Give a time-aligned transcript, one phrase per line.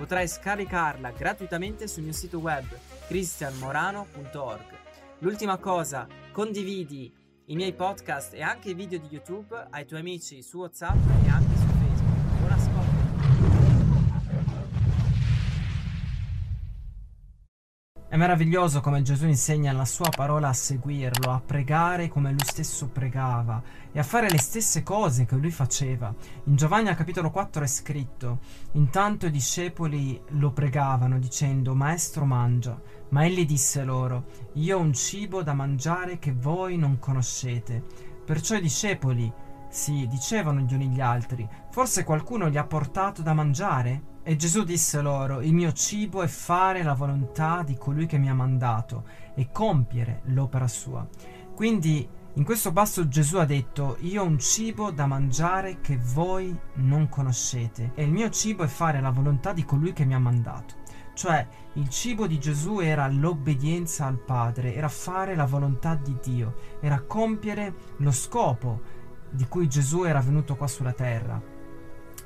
[0.00, 2.64] Potrai scaricarla gratuitamente sul mio sito web
[3.06, 4.64] cristianmorano.org.
[5.18, 7.12] L'ultima cosa, condividi
[7.44, 11.28] i miei podcast e anche i video di YouTube ai tuoi amici su WhatsApp e
[11.28, 11.49] anche
[18.10, 22.88] È meraviglioso come Gesù insegna la sua parola a seguirlo, a pregare come lui stesso
[22.88, 26.12] pregava e a fare le stesse cose che lui faceva.
[26.46, 28.40] In Giovanni al capitolo 4 è scritto:
[28.72, 32.82] Intanto i discepoli lo pregavano dicendo: Maestro mangia.
[33.10, 34.24] Ma egli disse loro:
[34.54, 37.80] Io ho un cibo da mangiare che voi non conoscete.
[38.24, 39.32] Perciò i discepoli
[39.70, 44.08] si dicevano gli uni gli altri: Forse qualcuno gli ha portato da mangiare?
[44.22, 48.28] E Gesù disse loro, il mio cibo è fare la volontà di colui che mi
[48.28, 49.04] ha mandato
[49.34, 51.08] e compiere l'opera sua.
[51.54, 56.56] Quindi in questo passo Gesù ha detto, io ho un cibo da mangiare che voi
[56.74, 60.18] non conoscete e il mio cibo è fare la volontà di colui che mi ha
[60.18, 60.74] mandato.
[61.14, 66.54] Cioè il cibo di Gesù era l'obbedienza al Padre, era fare la volontà di Dio,
[66.80, 68.80] era compiere lo scopo
[69.30, 71.58] di cui Gesù era venuto qua sulla terra.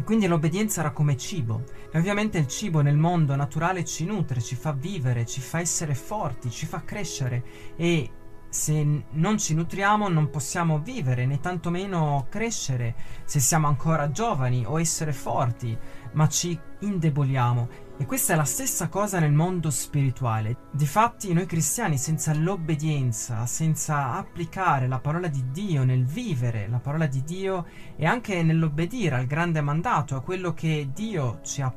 [0.03, 1.65] Quindi l'obbedienza era come cibo.
[1.91, 5.95] E ovviamente il cibo nel mondo naturale ci nutre, ci fa vivere, ci fa essere
[5.95, 7.45] forti, ci fa crescere
[7.77, 8.11] e
[8.55, 14.79] se non ci nutriamo non possiamo vivere né tantomeno crescere se siamo ancora giovani o
[14.79, 15.77] essere forti,
[16.13, 17.69] ma ci indeboliamo.
[17.99, 20.69] E questa è la stessa cosa nel mondo spirituale.
[20.71, 27.07] Difatti noi cristiani senza l'obbedienza, senza applicare la parola di Dio nel vivere la parola
[27.07, 31.75] di Dio e anche nell'obbedire al grande mandato, a quello che Dio ci ha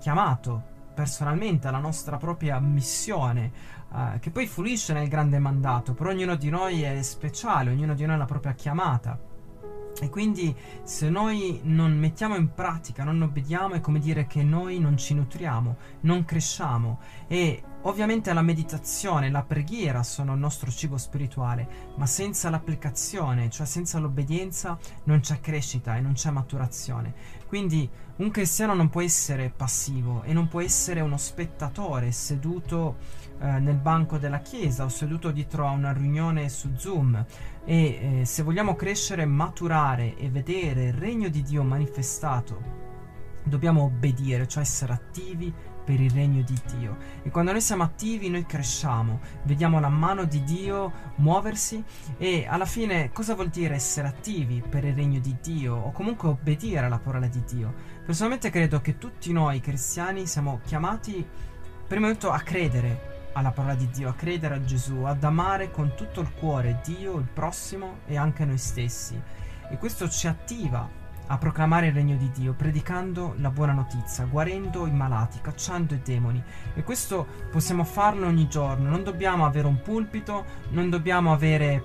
[0.00, 3.52] chiamato personalmente alla nostra propria missione,
[3.90, 8.06] uh, che poi fluisce nel grande mandato, però ognuno di noi è speciale, ognuno di
[8.06, 9.20] noi ha la propria chiamata.
[10.00, 14.78] E quindi se noi non mettiamo in pratica, non obbediamo, è come dire che noi
[14.78, 16.98] non ci nutriamo, non cresciamo.
[17.26, 23.66] E ovviamente la meditazione, la preghiera sono il nostro cibo spirituale, ma senza l'applicazione, cioè
[23.66, 27.14] senza l'obbedienza, non c'è crescita e non c'è maturazione.
[27.46, 32.96] Quindi un cristiano non può essere passivo e non può essere uno spettatore seduto
[33.38, 37.24] eh, nel banco della chiesa o seduto dietro a una riunione su Zoom
[37.64, 42.60] e eh, se vogliamo crescere, maturare e vedere il regno di Dio manifestato,
[43.44, 45.54] dobbiamo obbedire, cioè essere attivi
[45.86, 46.96] per il regno di Dio.
[47.22, 51.82] E quando noi siamo attivi, noi cresciamo, vediamo la mano di Dio muoversi
[52.18, 56.28] e alla fine cosa vuol dire essere attivi per il regno di Dio o comunque
[56.28, 57.72] obbedire alla parola di Dio?
[58.04, 61.24] Personalmente credo che tutti noi cristiani siamo chiamati
[61.86, 65.70] prima di tutto a credere alla parola di Dio, a credere a Gesù, ad amare
[65.70, 69.20] con tutto il cuore Dio, il prossimo e anche noi stessi.
[69.70, 74.86] E questo ci attiva a proclamare il regno di Dio, predicando la buona notizia, guarendo
[74.86, 76.42] i malati, cacciando i demoni.
[76.74, 78.88] E questo possiamo farlo ogni giorno.
[78.88, 81.84] Non dobbiamo avere un pulpito, non dobbiamo avere,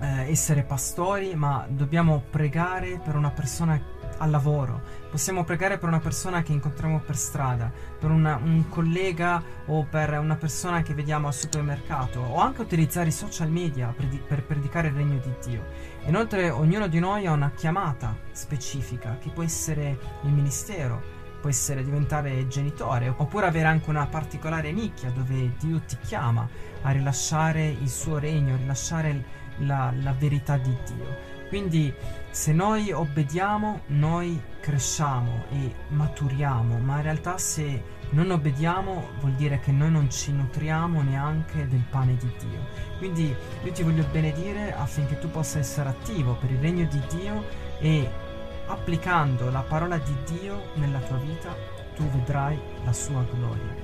[0.00, 3.80] eh, essere pastori, ma dobbiamo pregare per una persona
[4.18, 4.80] al lavoro,
[5.10, 10.18] possiamo pregare per una persona che incontriamo per strada, per una, un collega o per
[10.18, 14.44] una persona che vediamo al supermercato o anche utilizzare i social media per, di, per
[14.44, 15.64] predicare il regno di Dio.
[16.06, 21.00] Inoltre ognuno di noi ha una chiamata specifica che può essere il ministero,
[21.40, 26.48] può essere diventare genitore oppure avere anche una particolare nicchia dove Dio ti chiama
[26.82, 31.33] a rilasciare il suo regno, a rilasciare la, la verità di Dio.
[31.54, 31.94] Quindi
[32.32, 39.60] se noi obbediamo, noi cresciamo e maturiamo, ma in realtà se non obbediamo vuol dire
[39.60, 42.66] che noi non ci nutriamo neanche del pane di Dio.
[42.98, 43.32] Quindi
[43.62, 47.44] io ti voglio benedire affinché tu possa essere attivo per il regno di Dio
[47.78, 48.10] e
[48.66, 51.54] applicando la parola di Dio nella tua vita
[51.94, 53.83] tu vedrai la sua gloria.